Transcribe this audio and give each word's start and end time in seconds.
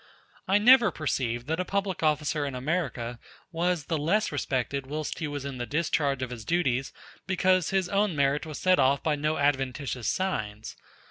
I 0.47 0.57
never 0.57 0.89
perceived 0.89 1.45
that 1.45 1.59
a 1.59 1.63
public 1.63 2.01
officer 2.01 2.43
in 2.43 2.55
America 2.55 3.19
was 3.51 3.83
the 3.83 3.99
less 3.99 4.31
respected 4.31 4.87
whilst 4.87 5.19
he 5.19 5.27
was 5.27 5.45
in 5.45 5.59
the 5.59 5.67
discharge 5.67 6.23
of 6.23 6.31
his 6.31 6.43
duties 6.43 6.91
because 7.27 7.69
his 7.69 7.87
own 7.87 8.15
merit 8.15 8.43
was 8.47 8.57
set 8.57 8.79
off 8.79 9.03
by 9.03 9.13
no 9.15 9.37
adventitious 9.37 10.07
signs. 10.07 10.75